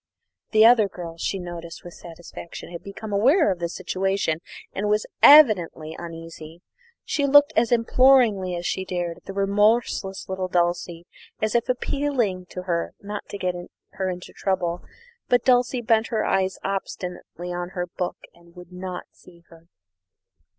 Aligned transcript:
The 0.49 0.65
other 0.65 0.87
girl, 0.87 1.17
she 1.19 1.37
noticed 1.37 1.83
with 1.83 1.93
satisfaction, 1.93 2.71
had 2.71 2.81
become 2.81 3.13
aware 3.13 3.51
of 3.51 3.59
the 3.59 3.69
situation 3.69 4.39
and 4.73 4.89
was 4.89 5.05
evidently 5.21 5.95
uneasy. 5.95 6.63
She 7.05 7.27
looked 7.27 7.53
as 7.55 7.71
imploringly 7.71 8.55
as 8.55 8.65
she 8.65 8.83
dared 8.83 9.17
at 9.17 9.35
remorseless 9.35 10.27
little 10.27 10.47
Dulcie, 10.47 11.05
as 11.39 11.53
if 11.53 11.69
appealing 11.69 12.47
to 12.47 12.63
her 12.63 12.95
not 12.99 13.29
to 13.29 13.37
get 13.37 13.53
her 13.91 14.09
into 14.09 14.33
trouble; 14.33 14.81
but 15.29 15.45
Dulcie 15.45 15.81
bent 15.83 16.07
her 16.07 16.25
eyes 16.25 16.57
obstinately 16.63 17.53
on 17.53 17.73
her 17.77 17.85
book 17.85 18.17
and 18.33 18.55
would 18.55 18.71
not 18.71 19.05
see 19.11 19.43
her. 19.49 19.67